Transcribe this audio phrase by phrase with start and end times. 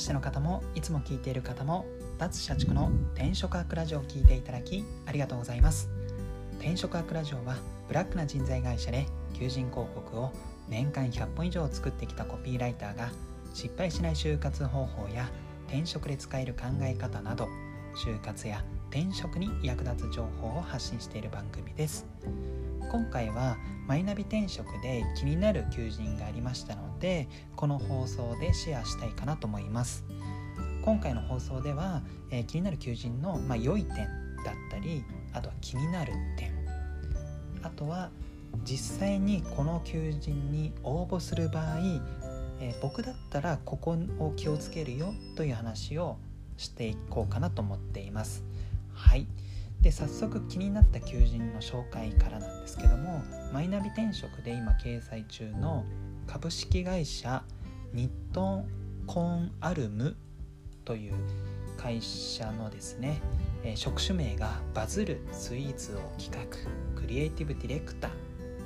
[0.00, 1.86] しての方もいつも聞いている方も
[2.18, 5.88] 脱社畜の転職アクラジオを聞いていただきありがとうございます。
[6.58, 7.56] 転職アクラジオは
[7.88, 10.32] ブラックな人材会社で求人広告を
[10.68, 13.10] 年間100本以上作ってきたコピーライターが
[13.54, 15.28] 失敗しない就活方法や
[15.68, 17.48] 転職で使える考え方など
[17.96, 22.06] 就活や転職に役立つ情報を発信している番組です。
[22.90, 30.04] 今回はマイナビ転職で気になる求人がありましたのでこの放送でシェアしたいかなと思います。
[30.82, 34.06] 今回の放送では、えー、気になる求人の、まあ、良い点だっ
[34.70, 36.52] たりあとは気になる点
[37.62, 38.10] あとは
[38.64, 41.78] 実際にこの求人に応募する場合、
[42.60, 46.16] えー、僕だったらここを気をつけるよという話を
[46.56, 48.49] していこうかなと思っています。
[49.00, 49.26] はい。
[49.80, 55.86] で早速気になった求人の紹介からなんですけどもマイナビ転職で今掲載中の
[56.26, 57.42] 株式会社
[57.94, 58.68] ニットン
[59.06, 60.16] コンアルム
[60.84, 61.14] という
[61.78, 63.22] 会社のですね、
[63.64, 68.10] え、職種名がバズるスイーツを企画クリエイティブディレクター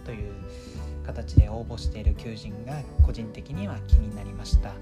[0.05, 0.33] という
[1.07, 4.73] 形で応募している求人が個人的には気になりました。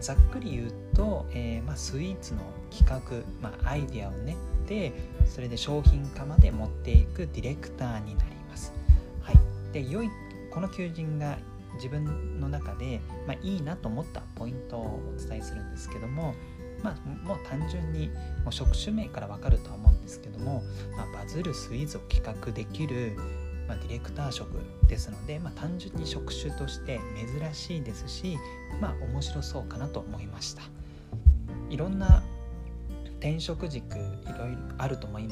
[0.00, 2.40] ざっくり言うと、えー、まあ、スイーツの
[2.70, 4.36] 企画、まあ、アイデアを練っ
[4.70, 4.92] て
[5.26, 8.72] それで商品化まで持っていくディレクターになります。
[9.20, 9.36] はい、
[9.72, 10.08] で良い
[10.52, 11.36] この求人が
[11.74, 16.34] 自分の中で、まあ、いいなと思ったポイントをお伝えするんですけども、
[16.82, 18.08] まあ、もう単純に
[18.44, 20.62] もう職種名から分かるとは思うんですけども、
[20.96, 23.16] まあ、バズるスイーツを企画できる、
[23.68, 24.48] まあ、ディレクター職
[24.88, 27.00] ですので、ま、単純に職種として
[27.40, 28.36] 珍しいですし、
[28.80, 30.62] ま、面白そうかなと思いました
[31.70, 32.22] いろんな
[33.20, 34.00] 転職軸い
[34.38, 35.28] ろいろあると思い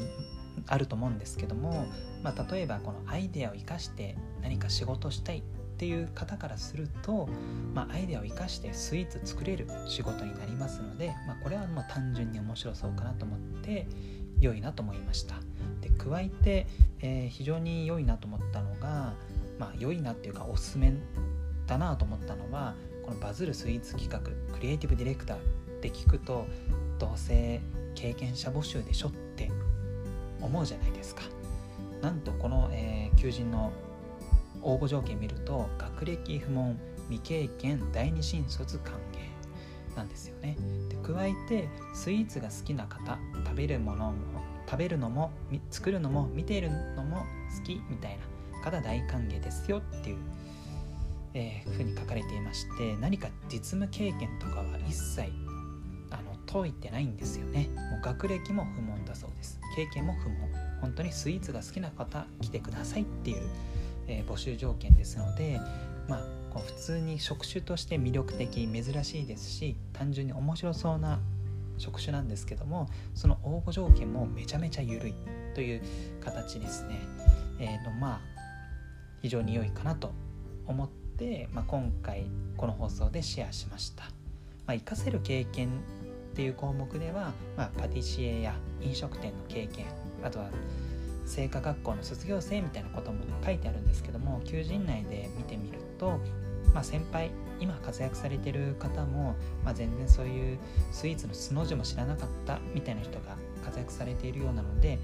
[0.67, 1.87] あると思うんですけども、
[2.23, 5.41] まあ、例えばこのアイデアを生かして何か仕事したいっ
[5.77, 7.27] ていう方からすると、
[7.73, 13.87] まあ、アイデアを生かしてスイーツ作れる仕事になりますので、まあ、これはもう単純に面白そうかなと思って
[14.39, 15.35] 良いなと思いました。
[15.81, 16.67] で加えて、
[16.99, 19.13] えー、非常に良いなと思ったのが
[19.57, 20.93] まあ良いなっていうかおすすめ
[21.65, 22.75] だなと思ったのは
[23.05, 24.19] このバズるスイーツ企画
[24.53, 25.39] クリエイティブディレクターっ
[25.81, 26.45] て聞くと
[26.99, 27.61] どうせ
[27.95, 29.49] 経験者募集でしょって
[30.41, 31.23] 思うじゃないですか。
[32.01, 33.71] なんとこの、えー、求人の
[34.61, 36.77] 応募条件見ると学歴不問
[37.09, 40.57] 未経験第二新卒歓迎なんですよね。
[40.89, 44.13] で加えてスイーツが好きな方食べるものも
[44.69, 45.31] 食べるのも
[45.71, 47.25] 作るのも見ているのも
[47.57, 48.17] 好きみたい
[48.53, 50.17] な方大歓迎ですよっていう、
[51.33, 55.48] えー、ふうに書かれていまして何か実務経験とかは一切
[56.51, 57.69] 解いてないんですよね。
[57.91, 59.59] もう学歴も不問だそうです。
[59.75, 60.69] 経験も不問。
[60.81, 63.47] 本当にスイーツが好きな方来てくださいっていう、
[64.07, 65.59] えー、募集条件ですので
[66.07, 71.19] まあこう普通に職種として魅力的珍しいですし単純に面白そうな
[71.77, 75.13] 職種なんですけどもその応募条件もめちゃめちゃ緩い
[75.53, 75.81] という
[76.21, 76.99] 形ですね、
[77.59, 78.21] えー、のまあ
[79.21, 80.11] 非常に良いかなと
[80.65, 82.25] 思って、まあ、今回
[82.57, 84.03] この放送でシェアしました、
[84.65, 85.69] まあ、活かせる経験
[86.39, 89.87] っていう項目では、まあ、パティシエや飲食店の経験
[90.23, 90.49] あとは
[91.25, 96.17] 製菓学校の卒業生みたいなことも書いてあるんですけども求人内で見てみると、
[96.73, 99.35] まあ、先輩今活躍されてる方も、
[99.65, 100.57] まあ、全然そういう
[100.93, 103.35] スイーツの素の字も知らなかったみたいな人が
[103.65, 104.97] 活躍されているようなので、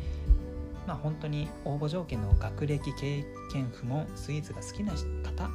[0.88, 5.50] まあ、本当に応募条件の学歴経験不問スイーツが好きな方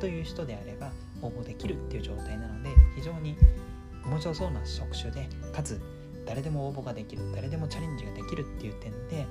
[0.00, 0.90] という人であれば
[1.22, 3.36] 応募できるっていう状態なので非常に
[4.10, 5.80] 面白そうな職種でかつ
[6.26, 9.26] 誰でも応募ができる誰でもチャレンジができるっていう点で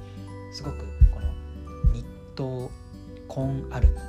[0.51, 0.77] すごく
[1.13, 2.69] この日東
[3.27, 3.99] コンアルム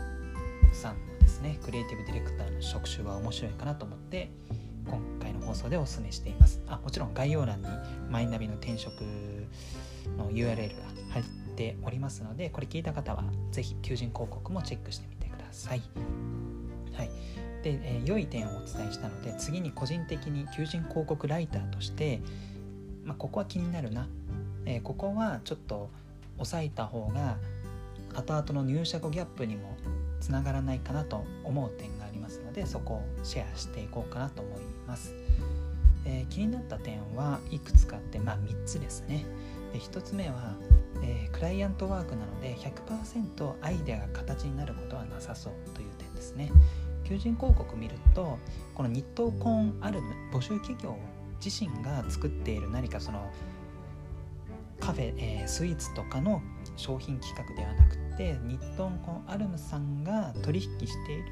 [0.72, 4.30] さんのですねクリエイティブディレクターの職種は面白いかなと思って
[4.86, 6.60] 今回の放送でお勧めしています。
[6.66, 7.68] あもちろん概要欄に
[8.08, 9.02] マイナビの転職
[10.16, 11.24] の URL が入っ
[11.56, 15.82] ておりますのでこれ聞いた方は是非求人広告もチェックしてみてください。
[16.94, 17.10] はい。
[17.62, 22.20] で、えー、良い点をお伝えしたので次に個人的に求人広告ライターとして、
[23.04, 24.08] まあ、ここは気になるな、
[24.66, 25.90] えー、ここはちょっと
[26.36, 27.36] 抑えた方が
[28.14, 29.76] 後々の入社後ギャップにも
[30.20, 35.14] つながらないかなと思う点がありますのでそこをシェアしていこうかなと思います、
[36.04, 39.24] えー、気になった点はいくつかあって、まあ、3つですね。
[39.72, 40.54] で1つ目は、
[41.02, 46.50] えー、クライアントワークなので100%アイデアが形になることはなさそうという点ですね。
[47.10, 48.38] 求人広告見ると
[48.72, 50.96] この日東コーンアルム募集企業
[51.44, 53.28] 自身が作っている何かその
[54.78, 56.40] カフェ、えー、スイーツとかの
[56.76, 61.24] 商品企画ではなくて日東コーンアルムさんが取引している、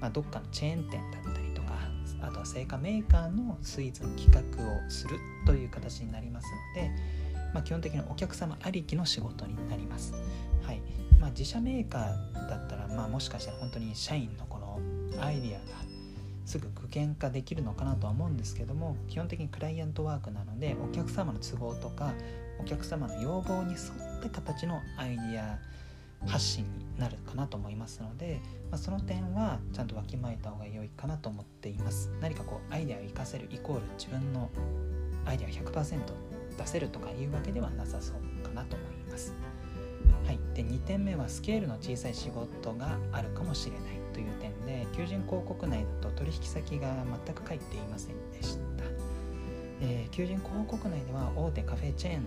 [0.00, 1.74] まあ、どっかのチェーン店だったりとか
[2.20, 6.90] あとは製菓メーカーのスイーツの企画をするという形になりますので、
[7.54, 10.14] まあ、基本的にお客様ありきの仕事になります。
[10.64, 10.82] はい
[11.20, 14.58] まあ、自社メーカーだったら、まあ、もしかしたら本当に社員のこ
[15.20, 15.82] アイディアが
[16.44, 22.12] すぐ具現化できるのかなとは思うんですけども基本的にクライアントワークなのでお客様の都合とか
[22.60, 25.58] お客様の要望に沿った形のアイディア
[26.26, 32.10] 発信になるかなと思いますので、まあ、その点はちゃんとわきまえた方が良いかなと思っています。
[32.20, 34.48] 何かこうアイデアを活かせるイコール自分の
[35.26, 35.98] アイデア100%
[36.58, 39.34] 出せるとかいうわけではなさそうかなと思います。
[40.26, 43.82] はい、で2点目はスケールの小さい仕事があるかもしれない
[44.12, 46.94] という点で求人広告内だと取引先が
[47.26, 48.84] 全く書いていませんでした、
[49.80, 52.22] えー、求人広告内では大手カフェチェーン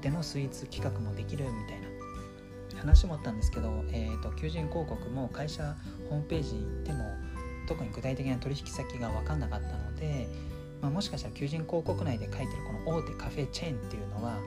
[0.00, 5.76] でのスイーツ企画もできるみたいな話もあったんですけど、えーと、求人広告も会社
[6.10, 6.50] ホームページ
[6.84, 7.04] でも
[7.68, 10.26] 特に具体的な取引先が分かんなかったので、
[10.80, 12.50] まあ、もしかしたら求人広告内で書いてる
[12.84, 14.38] この大手カフェチェーンっていうのは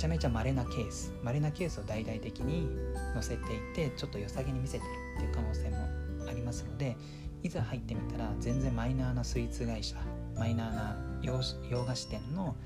[0.00, 2.66] ちゃめちゃ稀なケース稀なケースを大々的に
[3.12, 5.76] 載せていてちょっと良さげに見せてるっていう可能性も
[6.26, 6.96] ありますので
[7.42, 9.96] いざ入ってみたら全然マイナーなスイーツ会社
[10.38, 12.56] マイナーな洋菓子店の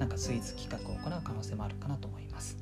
[0.00, 2.58] なんかスイーツ企画を行う可能性もあるかなと思います。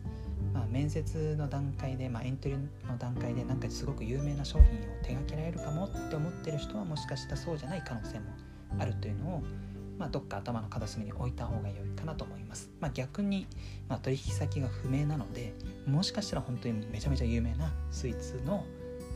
[0.52, 4.66] まあ、面接の段階で、まあ、エントリーの段階でなんかすごく有名な商品を
[5.02, 8.26] 手掛けられるかもって思ってる人はもしかしたらそうじゃない可能性も
[8.78, 9.42] あるというのを、
[9.98, 12.70] まあ、どっか頭の片隅に置いた方が良いかなと思います。
[12.80, 13.46] まあ、逆に、
[13.88, 15.54] まあ、取引先が不明なので
[15.86, 18.64] もしかしたら本当にめちゃめちゃ有名なスイーツの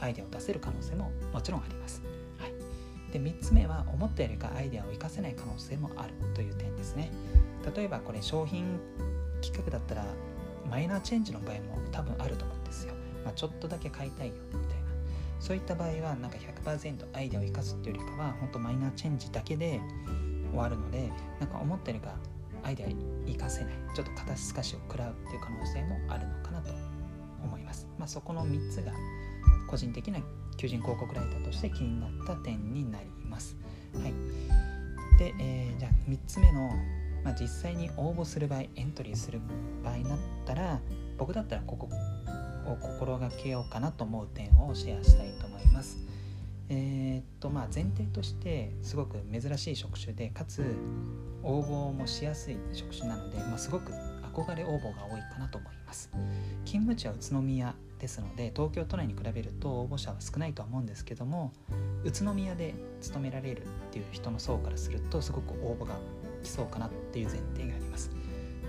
[0.01, 2.03] アイデアを出せる可能性ももちろんあります。
[2.39, 7.11] はい、で3つ目は思ったよりかアイデアを活かせない可能性もあるという点ですね。
[7.75, 8.79] 例えばこれ商品
[9.43, 10.05] 企画だったら
[10.71, 12.95] マイナーチェンジの場合も多分あると思うんですよ。
[13.25, 14.87] まあ、ちょっとだけ買いたいよみたいな。
[15.41, 19.81] そういった場合はなんか100%アイデアを生かすっていうよりかは本当マイナーチェンジだけで
[20.57, 22.15] 終わるのでなんか思ったよりか
[22.63, 22.89] アイデア
[23.27, 26.73] 生かせないちょっと肩透かしを食らうっていう可能性もあるのかなと
[27.45, 27.87] 思います。
[27.99, 28.93] まあ、そこの3つが
[29.69, 30.21] 個人的な
[30.57, 33.57] 求人広告ライターとして気になった点になります。
[33.95, 34.15] はい、
[35.19, 36.71] で、えー、じゃあ3つ目の
[37.27, 39.41] まあ、実際に応募する場合エントリーする
[39.83, 40.79] 場合になったら
[41.19, 41.89] 僕だったらここ
[42.71, 45.99] を心がけようかなと思う点をシェアしたいと思います。
[46.69, 50.65] えー、っとまあ前提としてすごく珍しい職種でかつ
[51.43, 53.93] 応募もしやすい職種なので、まあ、すごく
[54.35, 56.11] 憧れ応募が多いかなと思います
[56.65, 61.53] 勤務地は宇都宮ですので東京都内に比べると応募者は少ないとは思うんですけども
[62.05, 65.95] 宇都宮で勤められるっていう人の層からするとすごく応募が
[66.47, 68.11] きそうかなっていう前提があります。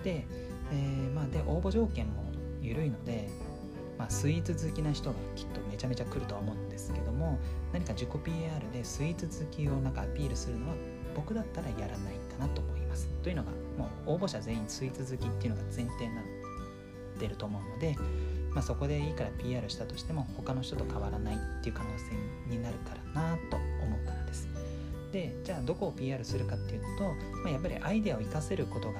[0.03, 0.25] で,、
[0.71, 2.23] えー、まあ、で応募条件も
[2.61, 3.29] 緩いので、
[3.97, 7.39] まあ、スイーツ好きな人がきっとめちゃめちゃ来るとは思うんですけども
[7.73, 10.75] 何か自己 PR でスイーツ好きをなんかアピールするのは
[11.15, 13.09] 僕だったらやらないかなと思います。
[13.23, 16.23] というのがもう応募者全員スイーツ好きっていうのが前提になっ
[17.19, 17.95] てると思うので、
[18.51, 24.47] まあ、そこでいいから PR したとしても他の人と変わらないっていう可能性になるからなと思うからです。
[25.11, 27.03] でじゃあどこを PR するかっていうと、
[27.43, 28.99] まあ、やっぱりアイデアを活かせることが、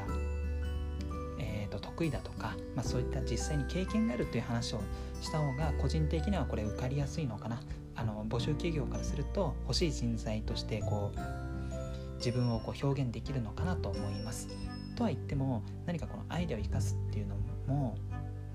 [1.39, 4.81] えーと、得意だとか、まあ、そういった実際に経験があるという話を
[5.19, 7.59] した方が個人的にはこれ受かりやすいのかな
[7.95, 14.47] あの募集企業からすると欲しい人材としてこう自分をこう表現できるのかなと思います。
[14.95, 17.35] とは言っても何かこのアイデアを生かすっていうの
[17.67, 17.95] も、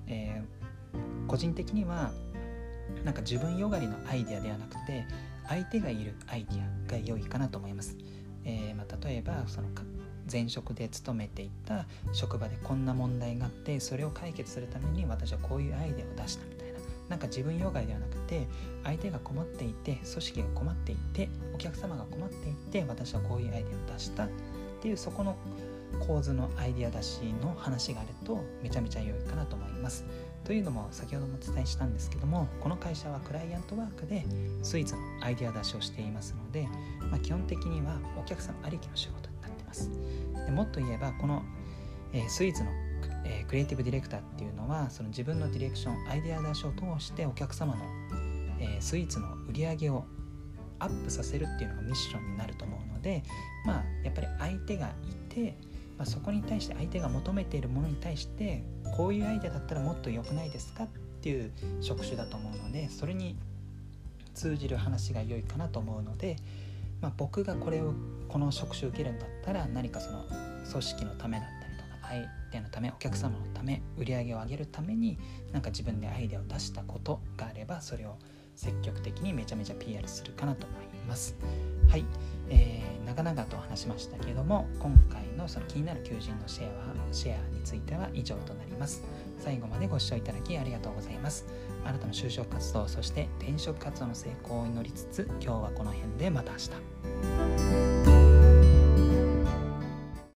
[0.07, 2.13] えー、個人的には
[3.05, 5.05] なんか自分よがりのアイデアではなくて
[5.49, 7.97] 相手がいるアイデアが良いかなと思います。
[8.45, 9.69] えー、まあ、例えばその
[10.31, 18.47] 前職で勤めていた職場でこんな問題があってそれを解決するために私はこういうアイデアを出したみたいななんか自分用外ではなくて
[18.85, 24.29] 相手が困っていて組織が困っていてお客様が困っていて私はこういうアイデアを出したっ
[24.81, 25.37] ていうそこの
[26.01, 30.05] 構図のアイデア出しの話があるとめちゃめちゃ良いかなと思います。
[30.45, 34.25] というのも先ほどもお伝えしたんですけどもこの会社はクライアントワークで
[34.63, 36.67] スイーツのアイデア出しをしていますので、
[37.11, 39.32] まあ、基本的にはお客さんありきの仕事
[39.73, 39.91] ます。
[40.47, 41.43] でもっと言えばこの、
[42.13, 42.71] えー、スイーツの、
[43.25, 47.83] えー、クリエイティブディレクターっていうのはその自分のディレクションアイデア出しを通してお客様の、
[48.61, 50.05] えー、スイーツの売り上げを
[50.79, 53.23] アップさせるっていうのがミッションになると思うので
[53.65, 55.57] まあやっぱり相手がいて
[55.99, 58.65] まあ、そこに対して相手が求めているものに対して
[58.97, 60.89] こういうアイデアだったらもっと良くないですかっ
[61.21, 63.37] ていう職種だと思うのでそれに
[64.35, 66.37] 通じる話が良いかなと思うので、
[67.03, 67.93] まあ、僕がこれを
[68.29, 70.25] この職種受けるんだったら何かその
[70.71, 75.19] 組織のためだったりとか相手のためお客様のため売り上げを上げるために
[75.53, 78.17] なんか自分でアイデアを出したことがあればそれを
[78.55, 81.35] 積極的にめちゃめちゃ PR するかなと思います。
[81.89, 82.05] はい、
[82.49, 89.03] えー、長々と話しましたけども今回のその気になる求人のシェアはシェアについては以上となります。
[89.39, 91.47] 最後までご視聴いただきありがとうございます。
[91.85, 96.92] あなたの就職活動そして転職活動の成功を祈りつつ今日はこの辺でまた明日。
[97.03, 97.92] Música